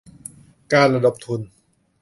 [0.73, 1.41] การระดมทุน